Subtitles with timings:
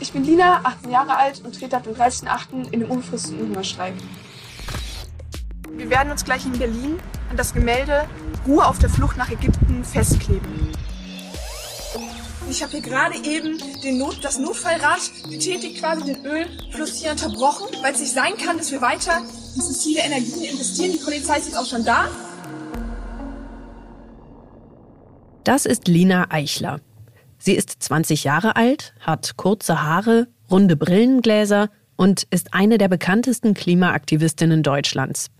[0.00, 2.72] Ich bin Lina, 18 Jahre alt und trete ab dem 30.08.
[2.72, 3.94] in den unbefristeten Hungerstreik.
[5.70, 6.98] Wir werden uns gleich in Berlin
[7.30, 8.08] an das Gemälde
[8.46, 10.70] Ruhe auf der Flucht nach Ägypten festkleben.
[12.50, 17.68] Ich habe hier gerade eben den Not, das Notfallrad betätigt, quasi den Ölfluss hier unterbrochen,
[17.82, 19.18] weil es nicht sein kann, dass wir weiter
[19.54, 20.92] in fossile Energien investieren.
[20.92, 22.08] Die Polizei ist jetzt auch schon da.
[25.44, 26.80] Das ist Lina Eichler.
[27.42, 33.54] Sie ist 20 Jahre alt, hat kurze Haare, runde Brillengläser und ist eine der bekanntesten
[33.54, 35.30] Klimaaktivistinnen Deutschlands.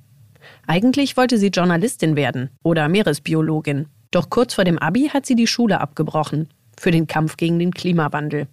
[0.66, 3.86] Eigentlich wollte sie Journalistin werden oder Meeresbiologin.
[4.10, 7.72] Doch kurz vor dem Abi hat sie die Schule abgebrochen für den Kampf gegen den
[7.72, 8.48] Klimawandel.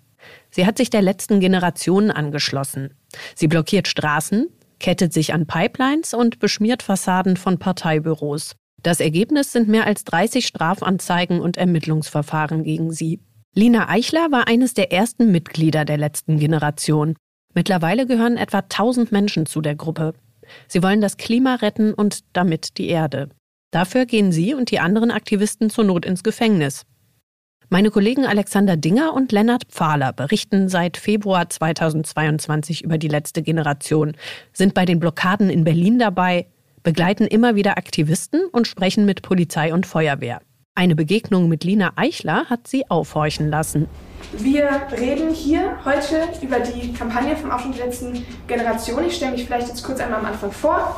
[0.51, 2.93] Sie hat sich der letzten Generation angeschlossen.
[3.33, 4.47] Sie blockiert Straßen,
[4.79, 8.55] kettet sich an Pipelines und beschmiert Fassaden von Parteibüros.
[8.83, 13.19] Das Ergebnis sind mehr als 30 Strafanzeigen und Ermittlungsverfahren gegen sie.
[13.57, 17.15] Lina Eichler war eines der ersten Mitglieder der letzten Generation.
[17.55, 20.13] Mittlerweile gehören etwa 1000 Menschen zu der Gruppe.
[20.67, 23.29] Sie wollen das Klima retten und damit die Erde.
[23.71, 26.85] Dafür gehen sie und die anderen Aktivisten zur Not ins Gefängnis.
[27.67, 34.15] Meine Kollegen Alexander Dinger und Lennart Pfahler berichten seit Februar 2022 über die letzte Generation,
[34.53, 36.45] sind bei den Blockaden in Berlin dabei,
[36.83, 40.41] begleiten immer wieder Aktivisten und sprechen mit Polizei und Feuerwehr.
[40.77, 43.87] Eine Begegnung mit Lina Eichler hat sie aufhorchen lassen.
[44.37, 49.03] Wir reden hier heute über die Kampagne vom Aufschwung der letzten Generation.
[49.03, 50.95] Ich stelle mich vielleicht jetzt kurz einmal am Anfang vor.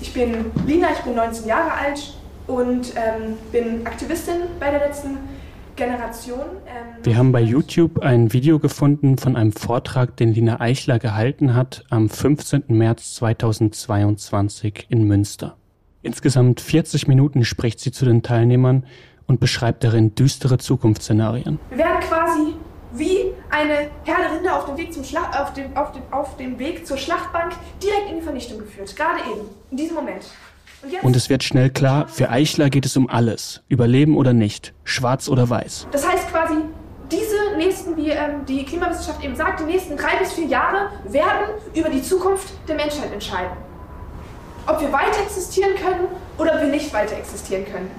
[0.00, 2.12] Ich bin Lina, ich bin 19 Jahre alt
[2.48, 5.40] und ähm, bin Aktivistin bei der letzten Generation.
[5.76, 6.40] Generation.
[6.66, 11.54] Ähm Wir haben bei YouTube ein Video gefunden von einem Vortrag, den Lina Eichler gehalten
[11.54, 12.64] hat am 15.
[12.66, 15.56] März 2022 in Münster.
[16.02, 18.84] Insgesamt 40 Minuten spricht sie zu den Teilnehmern
[19.30, 21.60] und beschreibt darin düstere Zukunftsszenarien.
[21.68, 22.54] Wir werden quasi
[22.92, 26.58] wie eine Herde Rinder auf dem, Weg zum Schla auf, dem, auf, dem, auf dem
[26.58, 28.96] Weg zur Schlachtbank direkt in die Vernichtung geführt.
[28.96, 30.24] Gerade eben, in diesem Moment.
[31.02, 33.62] Und es wird schnell klar, für Eichler geht es um alles.
[33.68, 34.74] Überleben oder nicht.
[34.82, 35.86] Schwarz oder weiß.
[35.92, 36.54] Das heißt quasi,
[37.12, 41.50] diese nächsten, wie ähm, die Klimawissenschaft eben sagt, die nächsten drei bis vier Jahre werden
[41.72, 43.52] über die Zukunft der Menschheit entscheiden.
[44.66, 47.90] Ob wir weiter existieren können oder ob wir nicht weiter existieren können.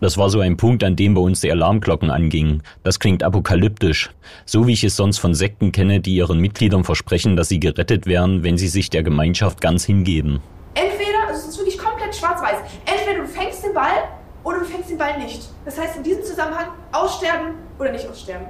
[0.00, 2.62] Das war so ein Punkt, an dem bei uns die Alarmglocken angingen.
[2.82, 4.10] Das klingt apokalyptisch.
[4.44, 8.06] So wie ich es sonst von Sekten kenne, die ihren Mitgliedern versprechen, dass sie gerettet
[8.06, 10.40] werden, wenn sie sich der Gemeinschaft ganz hingeben.
[10.74, 14.04] Entweder, also es ist wirklich komplett schwarz-weiß, entweder du fängst den Ball
[14.44, 15.48] oder du fängst den Ball nicht.
[15.64, 18.48] Das heißt in diesem Zusammenhang aussterben oder nicht aussterben.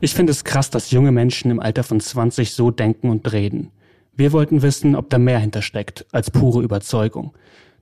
[0.00, 3.70] Ich finde es krass, dass junge Menschen im Alter von 20 so denken und reden.
[4.16, 7.34] Wir wollten wissen, ob da mehr hintersteckt als pure Überzeugung.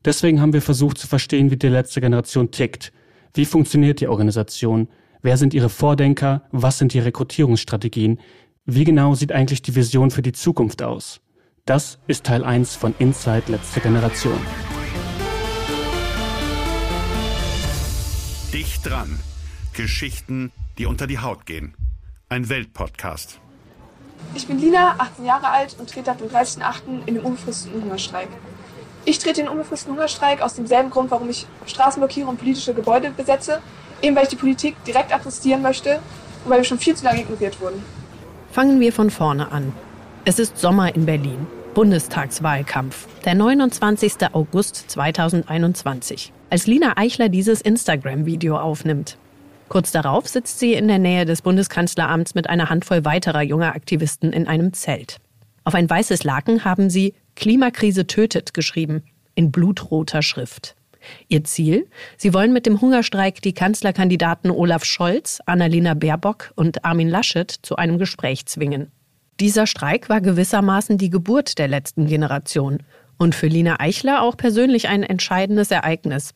[0.05, 2.93] Deswegen haben wir versucht zu verstehen, wie die letzte Generation tickt.
[3.35, 4.89] Wie funktioniert die Organisation?
[5.23, 6.43] Wer sind ihre Vordenker?
[6.51, 8.19] Was sind die Rekrutierungsstrategien?
[8.65, 11.21] Wie genau sieht eigentlich die Vision für die Zukunft aus?
[11.65, 14.39] Das ist Teil 1 von Inside Letzte Generation.
[18.53, 19.21] Dicht dran.
[19.73, 21.75] Geschichten, die unter die Haut gehen.
[22.29, 23.39] Ein Weltpodcast.
[24.35, 27.07] Ich bin Lina, 18 Jahre alt und trete ab dem 30.08.
[27.07, 28.29] in den unbefristeten Hungerstreik.
[29.05, 33.11] Ich trete den unbefristeten Hungerstreik aus demselben Grund, warum ich Straßen blockiere und politische Gebäude
[33.11, 33.61] besetze,
[34.01, 36.01] eben weil ich die Politik direkt adressieren möchte
[36.45, 37.83] und weil wir schon viel zu lange ignoriert wurden.
[38.53, 39.73] Fangen wir von vorne an.
[40.25, 41.47] Es ist Sommer in Berlin.
[41.75, 43.09] Bundestagswahlkampf.
[43.25, 44.13] Der 29.
[44.33, 46.33] August 2021.
[46.51, 49.17] Als Lina Eichler dieses Instagram-Video aufnimmt.
[49.69, 54.33] Kurz darauf sitzt sie in der Nähe des Bundeskanzleramts mit einer Handvoll weiterer junger Aktivisten
[54.33, 55.17] in einem Zelt.
[55.65, 59.03] Auf ein weißes Laken haben sie Klimakrise tötet geschrieben,
[59.35, 60.75] in blutroter Schrift.
[61.29, 61.89] Ihr Ziel?
[62.17, 67.77] Sie wollen mit dem Hungerstreik die Kanzlerkandidaten Olaf Scholz, Annalena Baerbock und Armin Laschet zu
[67.77, 68.93] einem Gespräch zwingen.
[69.41, 72.79] Dieser Streik war gewissermaßen die Geburt der letzten Generation
[73.19, 76.35] und für Lina Eichler auch persönlich ein entscheidendes Ereignis.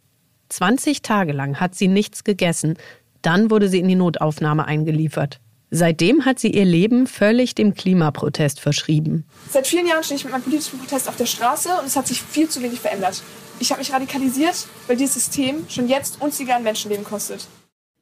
[0.48, 2.74] 20 Tage lang hat sie nichts gegessen,
[3.22, 5.40] dann wurde sie in die Notaufnahme eingeliefert.
[5.70, 9.24] Seitdem hat sie ihr Leben völlig dem Klimaprotest verschrieben.
[9.50, 12.06] Seit vielen Jahren stehe ich mit meinem politischen Protest auf der Straße und es hat
[12.06, 13.22] sich viel zu wenig verändert.
[13.58, 17.48] Ich habe mich radikalisiert, weil dieses System schon jetzt unzählige Menschenleben kostet.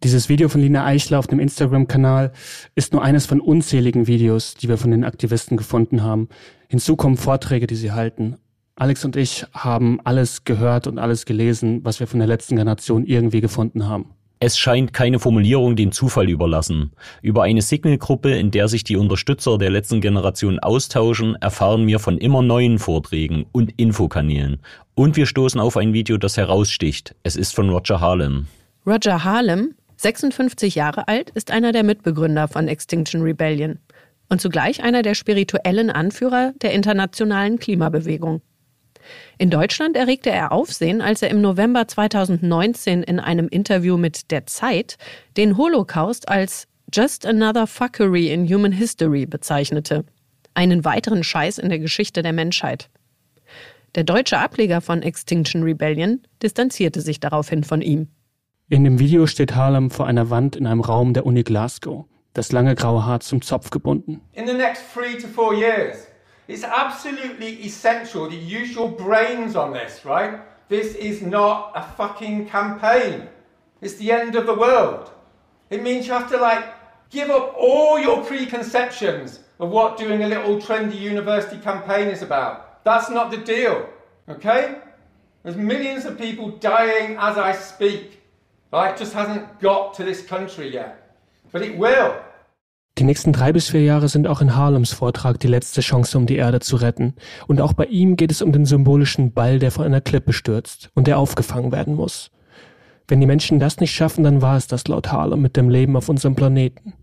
[0.02, 2.32] Dieses Video von Lina Eichler auf dem Instagram-Kanal
[2.74, 6.28] ist nur eines von unzähligen Videos, die wir von den Aktivisten gefunden haben.
[6.68, 8.36] Hinzu kommen Vorträge, die sie halten.
[8.76, 13.06] Alex und ich haben alles gehört und alles gelesen, was wir von der letzten Generation
[13.06, 14.10] irgendwie gefunden haben.
[14.46, 16.92] Es scheint keine Formulierung dem Zufall überlassen.
[17.22, 22.18] Über eine Signal-Gruppe, in der sich die Unterstützer der letzten Generation austauschen, erfahren wir von
[22.18, 24.60] immer neuen Vorträgen und Infokanälen.
[24.94, 27.14] Und wir stoßen auf ein Video, das heraussticht.
[27.22, 28.46] Es ist von Roger Harlem.
[28.86, 33.78] Roger Harlem 56 Jahre alt ist einer der Mitbegründer von Extinction Rebellion
[34.28, 38.42] und zugleich einer der spirituellen Anführer der internationalen Klimabewegung.
[39.38, 44.46] In Deutschland erregte er Aufsehen, als er im November 2019 in einem Interview mit Der
[44.46, 44.96] Zeit
[45.36, 50.04] den Holocaust als Just another fuckery in human history bezeichnete.
[50.54, 52.88] Einen weiteren Scheiß in der Geschichte der Menschheit.
[53.94, 58.08] Der deutsche Ableger von Extinction Rebellion distanzierte sich daraufhin von ihm.
[58.68, 62.50] In dem Video steht Harlem vor einer Wand in einem Raum der Uni Glasgow, das
[62.50, 64.20] lange graue Haar zum Zopf gebunden.
[64.32, 66.06] In the next three to four years,
[66.46, 70.40] it's absolutely essential that you use your brains on this, right?
[70.68, 73.28] This is not a fucking campaign.
[73.80, 75.10] It's the end of the world.
[75.70, 76.64] It means you have to like
[77.10, 82.84] give up all your preconceptions of what doing a little trendy university campaign is about.
[82.84, 83.88] That's not the deal,
[84.28, 84.78] okay?
[85.42, 88.22] There's millions of people dying as I speak.
[88.72, 88.92] Right?
[88.92, 91.16] It just hasn't got to this country yet.
[91.52, 92.20] But it will.
[92.98, 96.26] Die nächsten drei bis vier Jahre sind auch in Harlems Vortrag die letzte Chance, um
[96.26, 97.14] die Erde zu retten.
[97.48, 100.90] Und auch bei ihm geht es um den symbolischen Ball, der von einer Klippe stürzt
[100.94, 102.30] und der aufgefangen werden muss.
[103.08, 105.96] Wenn die Menschen das nicht schaffen, dann war es das laut Harlem mit dem Leben
[105.96, 106.94] auf unserem Planeten.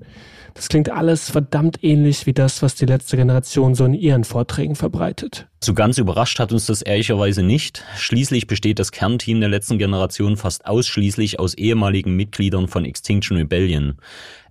[0.53, 4.75] Das klingt alles verdammt ähnlich wie das, was die letzte Generation so in ihren Vorträgen
[4.75, 5.47] verbreitet.
[5.63, 7.83] So ganz überrascht hat uns das ehrlicherweise nicht.
[7.95, 13.99] Schließlich besteht das Kernteam der letzten Generation fast ausschließlich aus ehemaligen Mitgliedern von Extinction Rebellion.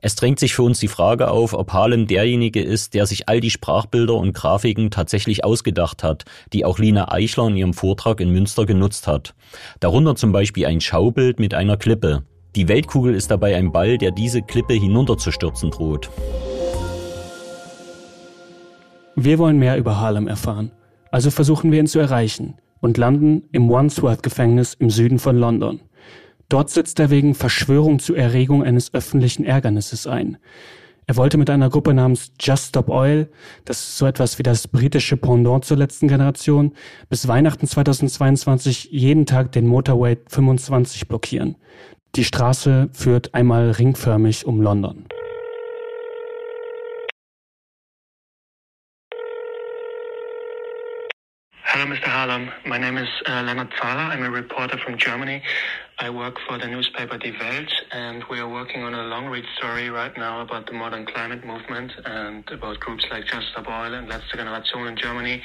[0.00, 3.40] Es drängt sich für uns die Frage auf, ob Harlem derjenige ist, der sich all
[3.40, 8.30] die Sprachbilder und Grafiken tatsächlich ausgedacht hat, die auch Lina Eichler in ihrem Vortrag in
[8.30, 9.34] Münster genutzt hat.
[9.80, 12.22] Darunter zum Beispiel ein Schaubild mit einer Klippe.
[12.56, 16.10] Die Weltkugel ist dabei ein Ball, der diese Klippe hinunterzustürzen droht.
[19.14, 20.72] Wir wollen mehr über Harlem erfahren,
[21.12, 25.80] also versuchen wir ihn zu erreichen und landen im Wandsworth-Gefängnis im Süden von London.
[26.48, 30.36] Dort sitzt er wegen Verschwörung zur Erregung eines öffentlichen Ärgernisses ein.
[31.06, 33.28] Er wollte mit einer Gruppe namens Just Stop Oil,
[33.64, 36.72] das ist so etwas wie das britische Pendant zur letzten Generation,
[37.08, 41.56] bis Weihnachten 2022 jeden Tag den Motorway 25 blockieren.
[42.16, 45.06] Die Straße führt einmal ringförmig um London.
[51.72, 52.08] Hello, Mr.
[52.08, 52.50] Harlem.
[52.66, 54.10] My name is uh, Leonard Zahler.
[54.10, 55.40] I'm a reporter from Germany.
[56.00, 59.44] I work for the newspaper Die Welt, and we are working on a long read
[59.56, 63.94] story right now about the modern climate movement and about groups like Just Stop Oil
[63.94, 65.42] and Letzte Generation in Germany.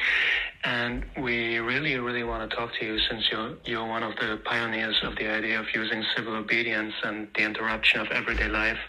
[0.63, 4.41] And we really, really want to talk to you since you're, you're one of the
[4.45, 8.79] pioneers of the idea of using civil obedience and the interruption of everyday life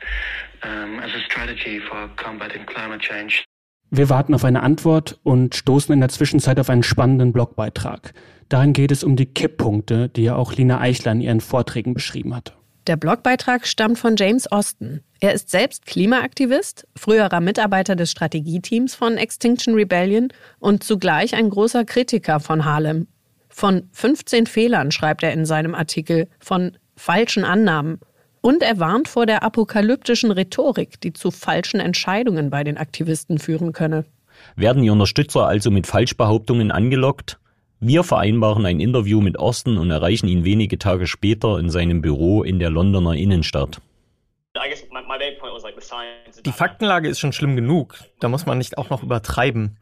[0.62, 3.45] um, as a strategy for combating climate change.
[3.90, 8.12] Wir warten auf eine Antwort und stoßen in der Zwischenzeit auf einen spannenden Blogbeitrag.
[8.48, 12.34] Darin geht es um die Kipppunkte, die ja auch Lina Eichler in ihren Vorträgen beschrieben
[12.34, 12.56] hat.
[12.86, 15.00] Der Blogbeitrag stammt von James Austin.
[15.18, 20.28] Er ist selbst Klimaaktivist, früherer Mitarbeiter des Strategieteams von Extinction Rebellion
[20.60, 23.08] und zugleich ein großer Kritiker von Harlem.
[23.48, 28.00] Von 15 Fehlern schreibt er in seinem Artikel, von falschen Annahmen.
[28.46, 33.72] Und er warnt vor der apokalyptischen Rhetorik, die zu falschen Entscheidungen bei den Aktivisten führen
[33.72, 34.04] könne.
[34.54, 37.40] Werden die Unterstützer also mit Falschbehauptungen angelockt?
[37.80, 42.44] Wir vereinbaren ein Interview mit Austin und erreichen ihn wenige Tage später in seinem Büro
[42.44, 43.80] in der Londoner Innenstadt.
[46.44, 47.98] Die Faktenlage ist schon schlimm genug.
[48.20, 49.76] Da muss man nicht auch noch übertreiben.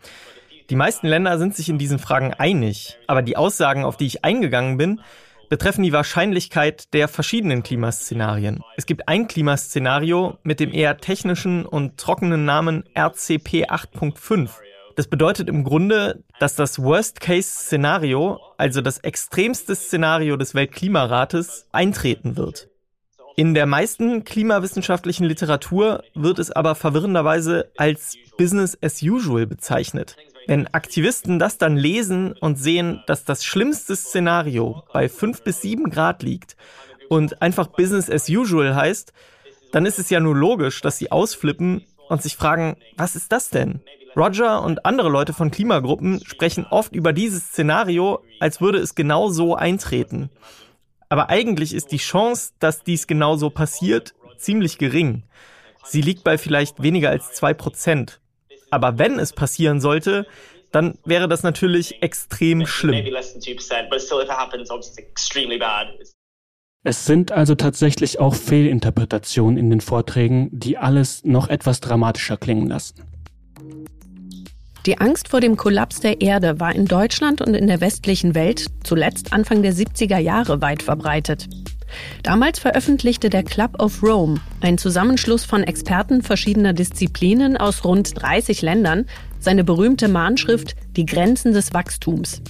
[0.71, 4.25] Die meisten Länder sind sich in diesen Fragen einig, aber die Aussagen, auf die ich
[4.25, 5.03] eingegangen bin,
[5.49, 8.63] betreffen die Wahrscheinlichkeit der verschiedenen Klimaszenarien.
[8.77, 14.51] Es gibt ein Klimaszenario mit dem eher technischen und trockenen Namen RCP 8.5.
[14.97, 22.69] Das bedeutet im Grunde, dass das Worst-Case-Szenario, also das extremste Szenario des Weltklimarates, eintreten wird.
[23.37, 30.17] In der meisten klimawissenschaftlichen Literatur wird es aber verwirrenderweise als Business as usual bezeichnet.
[30.47, 35.91] Wenn Aktivisten das dann lesen und sehen, dass das schlimmste Szenario bei fünf bis sieben
[35.91, 36.57] Grad liegt
[37.09, 39.13] und einfach Business as usual heißt,
[39.73, 43.49] dann ist es ja nur logisch, dass sie ausflippen und sich fragen, was ist das
[43.49, 43.81] denn?
[44.17, 49.31] Roger und andere Leute von Klimagruppen sprechen oft über dieses Szenario, als würde es genau
[49.31, 50.31] so eintreten.
[51.09, 55.25] Aber eigentlich ist die Chance, dass dies genau so passiert, ziemlich gering.
[55.85, 58.21] Sie liegt bei vielleicht weniger als zwei Prozent.
[58.75, 60.27] Aber wenn es passieren sollte,
[60.73, 63.07] dann wäre das natürlich extrem schlimm.
[66.83, 72.67] Es sind also tatsächlich auch Fehlinterpretationen in den Vorträgen, die alles noch etwas dramatischer klingen
[72.67, 72.97] lassen.
[74.87, 78.67] Die Angst vor dem Kollaps der Erde war in Deutschland und in der westlichen Welt
[78.83, 81.49] zuletzt Anfang der 70er Jahre weit verbreitet.
[82.23, 88.63] Damals veröffentlichte der Club of Rome, ein Zusammenschluss von Experten verschiedener Disziplinen aus rund 30
[88.63, 89.07] Ländern,
[89.39, 92.43] seine berühmte Mahnschrift Die Grenzen des Wachstums.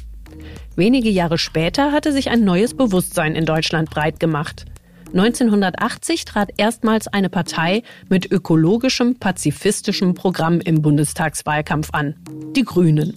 [0.77, 4.65] Wenige Jahre später hatte sich ein neues Bewusstsein in Deutschland breit gemacht.
[5.13, 12.17] 1980 trat erstmals eine Partei mit ökologischem, pazifistischem Programm im Bundestagswahlkampf an.
[12.57, 13.15] Die Grünen.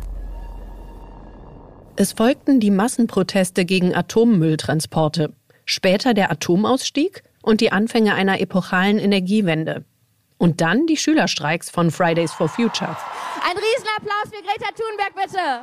[1.96, 5.34] Es folgten die Massenproteste gegen Atommülltransporte,
[5.68, 9.86] später der Atomausstieg und die Anfänge einer epochalen Energiewende.
[10.40, 12.98] Und dann die Schülerstreiks von Fridays for Future.
[13.44, 15.62] Ein Riesenapplaus für Greta Thunberg, bitte.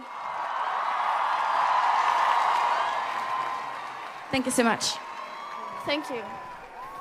[4.31, 4.99] Thank you so much.
[5.87, 6.17] Thank you.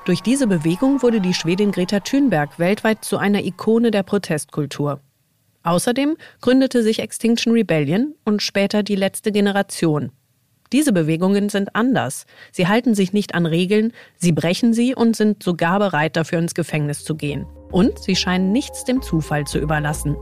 [0.04, 5.00] Durch diese Bewegung wurde die Schwedin Greta Thunberg weltweit zu einer Ikone der Protestkultur.
[5.62, 10.12] Außerdem gründete sich Extinction Rebellion und später die letzte Generation.
[10.74, 12.26] Diese Bewegungen sind anders.
[12.50, 16.52] Sie halten sich nicht an Regeln, sie brechen sie und sind sogar bereit dafür ins
[16.52, 17.46] Gefängnis zu gehen.
[17.70, 20.16] Und sie scheinen nichts dem Zufall zu überlassen.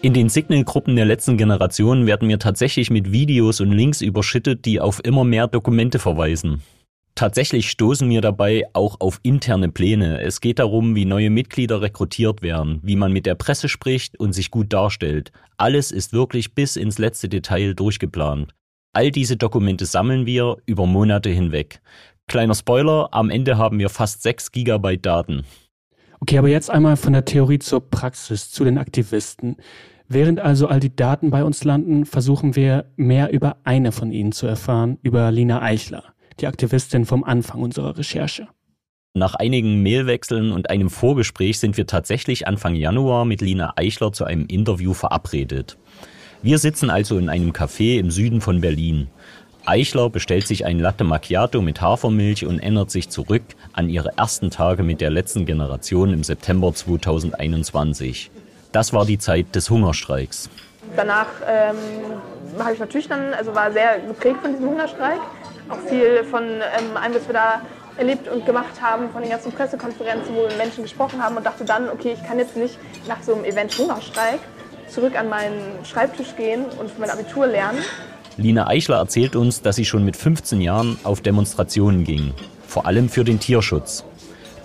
[0.00, 4.80] In den Signal-Gruppen der letzten Generation werden wir tatsächlich mit Videos und Links überschüttet, die
[4.80, 6.62] auf immer mehr Dokumente verweisen.
[7.18, 10.20] Tatsächlich stoßen wir dabei auch auf interne Pläne.
[10.20, 14.34] Es geht darum, wie neue Mitglieder rekrutiert werden, wie man mit der Presse spricht und
[14.34, 15.32] sich gut darstellt.
[15.56, 18.54] Alles ist wirklich bis ins letzte Detail durchgeplant.
[18.92, 21.80] All diese Dokumente sammeln wir über Monate hinweg.
[22.28, 25.42] Kleiner Spoiler, am Ende haben wir fast 6 Gigabyte Daten.
[26.20, 29.56] Okay, aber jetzt einmal von der Theorie zur Praxis, zu den Aktivisten.
[30.06, 34.30] Während also all die Daten bei uns landen, versuchen wir mehr über eine von ihnen
[34.30, 38.48] zu erfahren, über Lina Eichler, die Aktivistin vom Anfang unserer Recherche.
[39.14, 44.24] Nach einigen Mailwechseln und einem Vorgespräch sind wir tatsächlich Anfang Januar mit Lina Eichler zu
[44.24, 45.76] einem Interview verabredet.
[46.42, 49.08] Wir sitzen also in einem Café im Süden von Berlin.
[49.66, 53.42] Eichler bestellt sich ein Latte Macchiato mit Hafermilch und erinnert sich zurück
[53.72, 58.30] an ihre ersten Tage mit der letzten Generation im September 2021.
[58.72, 60.48] Das war die Zeit des Hungerstreiks.
[60.96, 61.76] Danach ähm,
[62.58, 65.20] habe ich natürlich dann, also war sehr geprägt von diesem Hungerstreik.
[65.68, 67.62] Auch viel von ähm, allem, was wir da
[67.96, 71.44] erlebt und gemacht haben, von den ganzen Pressekonferenzen, wo wir mit Menschen gesprochen haben und
[71.44, 72.78] dachte dann, okay, ich kann jetzt nicht
[73.08, 74.38] nach so einem Event Hungerstreik
[74.88, 77.82] zurück an meinen Schreibtisch gehen und für mein Abitur lernen,
[78.40, 82.34] Lina Eichler erzählt uns, dass sie schon mit 15 Jahren auf Demonstrationen ging,
[82.68, 84.04] vor allem für den Tierschutz.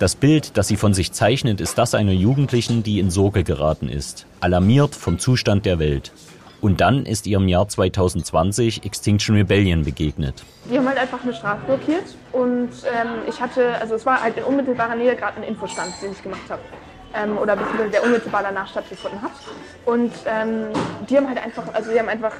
[0.03, 3.87] Das Bild, das sie von sich zeichnet, ist das einer Jugendlichen, die in Sorge geraten
[3.87, 6.11] ist, alarmiert vom Zustand der Welt.
[6.59, 10.43] Und dann ist ihr im Jahr 2020 Extinction Rebellion begegnet.
[10.69, 14.35] Die haben halt einfach eine Straße blockiert und ähm, ich hatte, also es war halt
[14.35, 16.61] in unmittelbarer Nähe gerade ein Infostand, den ich gemacht habe
[17.15, 19.31] ähm, oder beziehungsweise der unmittelbar danach stattgefunden hat.
[19.85, 20.67] Und ähm,
[21.09, 22.33] die haben halt einfach, also die haben einfach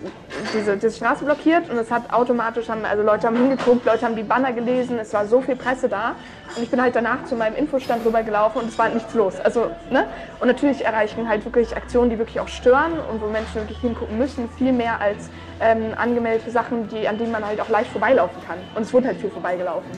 [0.53, 4.15] diese, diese Straße blockiert und es hat automatisch, haben, also Leute haben hingeguckt, Leute haben
[4.15, 6.15] die Banner gelesen, es war so viel Presse da.
[6.56, 9.39] Und ich bin halt danach zu meinem Infostand rübergelaufen und es war halt nichts los.
[9.42, 10.06] Also, ne?
[10.39, 14.18] Und natürlich erreichen halt wirklich Aktionen, die wirklich auch stören und wo Menschen wirklich hingucken
[14.18, 18.42] müssen, viel mehr als ähm, angemeldete Sachen, die, an denen man halt auch leicht vorbeilaufen
[18.46, 18.58] kann.
[18.75, 19.89] Und es wurde halt viel vorbeigelaufen.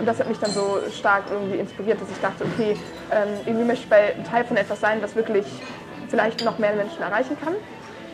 [0.00, 2.74] Und das hat mich dann so stark irgendwie inspiriert, dass ich dachte, okay,
[3.12, 5.44] ähm, irgendwie möchte ich bei Teil von etwas sein, was wirklich
[6.08, 7.52] vielleicht noch mehr Menschen erreichen kann.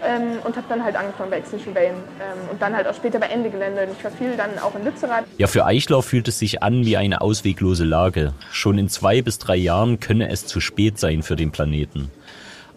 [0.05, 3.19] Ähm, und habe dann halt angefangen bei Extinction Rebellion ähm, und dann halt auch später
[3.19, 3.89] bei Ende Gelände.
[3.97, 5.25] Ich war viel dann auch in Lützerath.
[5.39, 8.35] Ja, für Eichler fühlt es sich an wie eine ausweglose Lage.
[8.51, 12.11] Schon in zwei bis drei Jahren könne es zu spät sein für den Planeten.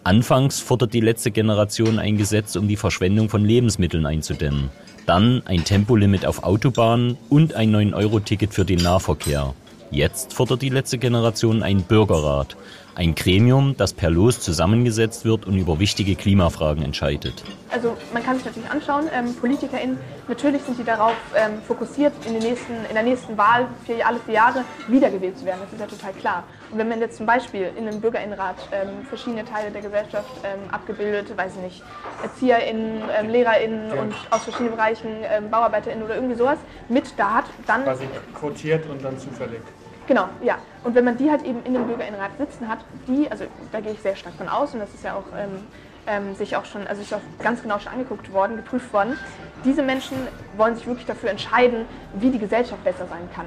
[0.02, 4.70] Anfangs fordert die letzte Generation ein Gesetz, um die Verschwendung von Lebensmitteln einzudämmen.
[5.04, 9.54] Dann ein Tempolimit auf Autobahnen und ein 9-Euro-Ticket für den Nahverkehr.
[9.90, 12.56] Jetzt fordert die letzte Generation einen Bürgerrat,
[12.94, 17.42] ein Gremium, das per Los zusammengesetzt wird und über wichtige Klimafragen entscheidet.
[17.70, 22.34] Also man kann sich natürlich anschauen, ähm, PolitikerInnen, natürlich sind die darauf ähm, fokussiert, in,
[22.34, 25.60] den nächsten, in der nächsten Wahl für alle vier Jahre wiedergewählt zu werden.
[25.62, 26.44] Das ist ja total klar.
[26.70, 30.60] Und wenn man jetzt zum Beispiel in einem BürgerInnenrat ähm, verschiedene Teile der Gesellschaft ähm,
[30.70, 31.82] abgebildet, weiß ich nicht,
[32.22, 34.02] ErzieherInnen, ähm, LehrerInnen ja.
[34.02, 37.84] und aus verschiedenen Bereichen, ähm, BauarbeiterInnen oder irgendwie sowas mit da hat, dann...
[37.84, 38.04] Quasi
[38.34, 39.60] quotiert und dann zufällig.
[40.10, 40.58] Genau, ja.
[40.82, 43.92] Und wenn man die halt eben in dem Bürgerinnenrat sitzen hat, die, also da gehe
[43.92, 45.50] ich sehr stark von aus und das ist ja auch ähm,
[46.08, 49.16] ähm, sich auch schon, also ist auch ganz genau schon angeguckt worden, geprüft worden.
[49.64, 50.16] Diese Menschen
[50.56, 53.46] wollen sich wirklich dafür entscheiden, wie die Gesellschaft besser sein kann.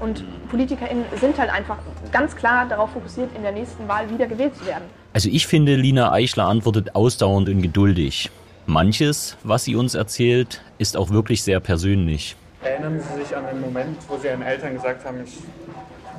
[0.00, 1.78] Und PolitikerInnen sind halt einfach
[2.10, 4.82] ganz klar darauf fokussiert, in der nächsten Wahl wieder gewählt zu werden.
[5.12, 8.28] Also ich finde, Lina Eichler antwortet ausdauernd und geduldig.
[8.66, 12.34] Manches, was sie uns erzählt, ist auch wirklich sehr persönlich.
[12.64, 15.38] Erinnern Sie sich an den Moment, wo Sie Ihren Eltern gesagt haben, ich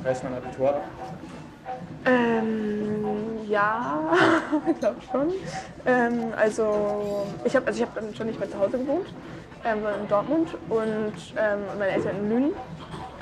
[0.04, 0.82] reiße mein Abitur ab?
[2.06, 4.12] Ähm, ja,
[4.70, 5.32] ich glaube schon.
[5.86, 9.06] Ähm, also ich habe also hab dann schon nicht mehr zu Hause gewohnt.
[9.64, 12.52] ähm, in Dortmund und ähm, meine Eltern in Lünen.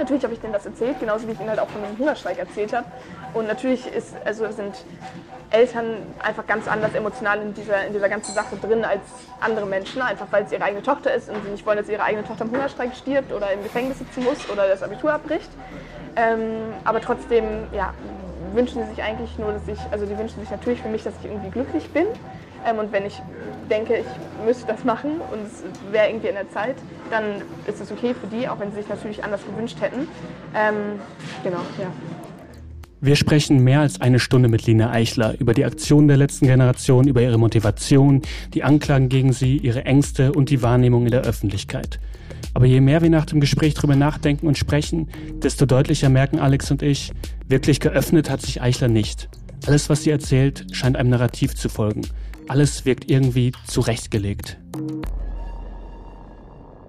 [0.03, 2.37] Natürlich habe ich denen das erzählt, genauso wie ich ihnen halt auch von dem Hungerstreik
[2.37, 2.87] erzählt habe.
[3.35, 4.75] Und natürlich ist, also sind
[5.51, 9.03] Eltern einfach ganz anders emotional in dieser, in dieser ganzen Sache drin als
[9.39, 12.03] andere Menschen, einfach weil es ihre eigene Tochter ist und sie nicht wollen, dass ihre
[12.03, 15.51] eigene Tochter im Hungerstreik stirbt oder im Gefängnis sitzen muss oder das Abitur abbricht.
[16.17, 17.95] Ähm, aber trotzdem ja,
[18.55, 21.15] wünschen sie sich eigentlich nur, dass ich, also die wünschen sich natürlich für mich, dass
[21.21, 22.07] ich irgendwie glücklich bin.
[22.67, 23.23] Ähm, und wenn ich
[23.71, 26.75] denke, ich müsste das machen und es wäre irgendwie in der Zeit,
[27.13, 30.09] dann ist es okay für die, auch wenn sie sich natürlich anders gewünscht hätten.
[30.55, 30.99] Ähm,
[31.45, 31.93] genau, ja.
[33.01, 37.09] Wir sprechen mehr als eine Stunde mit Lina Eichler über die Aktionen der letzten Generation,
[37.09, 38.23] über ihre Motivation,
[38.55, 41.99] die Anklagen gegen sie, ihre Ängste und die Wahrnehmung in der Öffentlichkeit.
[42.55, 45.09] Aber je mehr wir nach dem Gespräch darüber nachdenken und sprechen,
[45.43, 47.13] desto deutlicher merken Alex und ich,
[47.49, 49.29] wirklich geöffnet hat sich Eichler nicht.
[49.67, 52.03] Alles, was sie erzählt, scheint einem Narrativ zu folgen.
[52.49, 54.59] Alles wirkt irgendwie zurechtgelegt.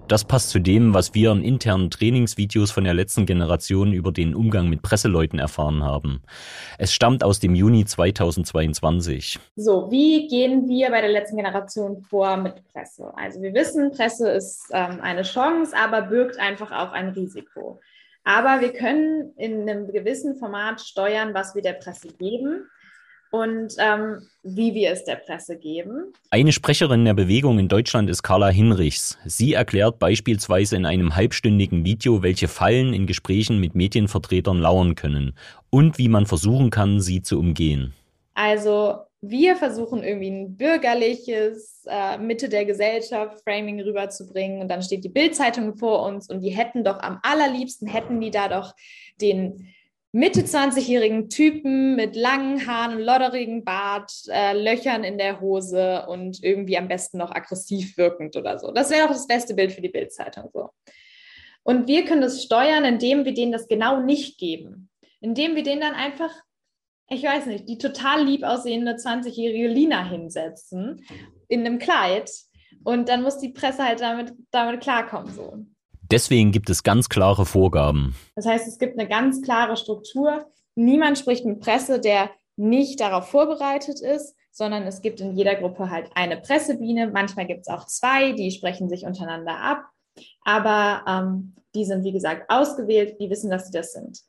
[0.06, 4.34] Das passt zu dem, was wir in internen Trainingsvideos von der letzten Generation über den
[4.34, 6.20] Umgang mit Presseleuten erfahren haben.
[6.76, 9.38] Es stammt aus dem Juni 2022.
[9.56, 13.12] So, wie gehen wir bei der letzten Generation vor mit Presse?
[13.16, 17.80] Also wir wissen, Presse ist ähm, eine Chance, aber birgt einfach auch ein Risiko.
[18.24, 22.66] Aber wir können in einem gewissen Format steuern, was wir der Presse geben
[23.34, 26.12] und ähm, wie wir es der Presse geben.
[26.30, 29.18] Eine Sprecherin der Bewegung in Deutschland ist Carla Hinrichs.
[29.24, 35.34] Sie erklärt beispielsweise in einem halbstündigen Video, welche Fallen in Gesprächen mit Medienvertretern lauern können
[35.70, 37.92] und wie man versuchen kann, sie zu umgehen.
[38.34, 45.02] Also wir versuchen irgendwie ein bürgerliches äh, Mitte der Gesellschaft Framing rüberzubringen und dann steht
[45.02, 48.76] die Bildzeitung vor uns und die hätten doch am allerliebsten hätten die da doch
[49.20, 49.73] den
[50.16, 56.78] Mitte 20-jährigen Typen mit langen Haaren, lodderigen Bart, äh, Löchern in der Hose und irgendwie
[56.78, 58.70] am besten noch aggressiv wirkend oder so.
[58.70, 60.70] Das wäre doch das beste Bild für die Bildzeitung so.
[61.64, 64.88] Und wir können das steuern, indem wir denen das genau nicht geben.
[65.20, 66.30] Indem wir denen dann einfach,
[67.10, 71.04] ich weiß nicht, die total lieb aussehende 20-jährige Lina hinsetzen
[71.48, 72.30] in einem Kleid
[72.84, 75.66] und dann muss die Presse halt damit, damit klarkommen so.
[76.14, 78.14] Deswegen gibt es ganz klare Vorgaben.
[78.36, 80.46] Das heißt, es gibt eine ganz klare Struktur.
[80.76, 85.90] Niemand spricht mit Presse, der nicht darauf vorbereitet ist, sondern es gibt in jeder Gruppe
[85.90, 87.10] halt eine Pressebiene.
[87.12, 89.86] Manchmal gibt es auch zwei, die sprechen sich untereinander ab.
[90.44, 94.20] Aber ähm, die sind, wie gesagt, ausgewählt, die wissen, dass sie das sind.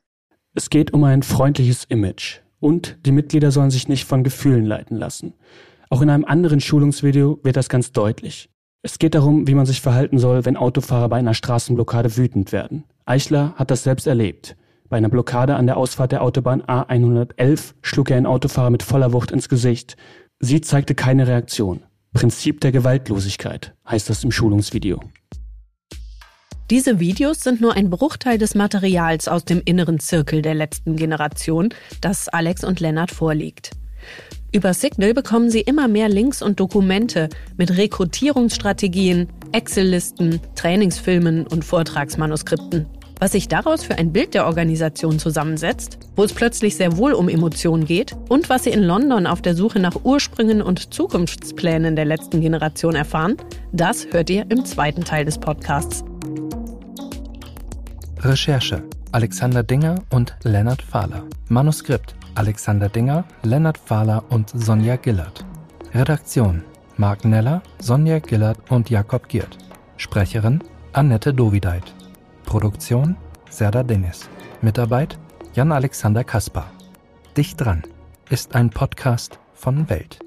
[0.54, 2.40] Es geht um ein freundliches Image.
[2.58, 5.34] Und die Mitglieder sollen sich nicht von Gefühlen leiten lassen.
[5.88, 8.50] Auch in einem anderen Schulungsvideo wird das ganz deutlich.
[8.86, 12.84] Es geht darum, wie man sich verhalten soll, wenn Autofahrer bei einer Straßenblockade wütend werden.
[13.04, 14.56] Eichler hat das selbst erlebt.
[14.88, 19.12] Bei einer Blockade an der Ausfahrt der Autobahn A111 schlug er einen Autofahrer mit voller
[19.12, 19.96] Wucht ins Gesicht.
[20.38, 21.82] Sie zeigte keine Reaktion.
[22.12, 25.00] Prinzip der Gewaltlosigkeit heißt das im Schulungsvideo.
[26.70, 31.70] Diese Videos sind nur ein Bruchteil des Materials aus dem inneren Zirkel der letzten Generation,
[32.00, 33.72] das Alex und Lennart vorliegt.
[34.56, 42.86] Über Signal bekommen Sie immer mehr Links und Dokumente mit Rekrutierungsstrategien, Excel-Listen, Trainingsfilmen und Vortragsmanuskripten.
[43.20, 47.28] Was sich daraus für ein Bild der Organisation zusammensetzt, wo es plötzlich sehr wohl um
[47.28, 52.06] Emotionen geht und was Sie in London auf der Suche nach Ursprüngen und Zukunftsplänen der
[52.06, 53.36] letzten Generation erfahren,
[53.72, 56.02] das hört ihr im zweiten Teil des Podcasts.
[58.20, 61.24] Recherche Alexander Dinger und Lennart Fahler.
[61.48, 65.46] Manuskript Alexander Dinger, Lennart Fahler und Sonja Gillert.
[65.94, 66.62] Redaktion
[66.98, 69.56] Marc Neller, Sonja Gillert und Jakob Giert.
[69.96, 71.94] Sprecherin Annette Dovideit.
[72.44, 73.16] Produktion
[73.48, 74.28] Serda Dennis.
[74.60, 75.18] Mitarbeit
[75.54, 76.70] Jan-Alexander Kaspar.
[77.38, 77.82] Dicht dran
[78.28, 80.25] ist ein Podcast von Welt.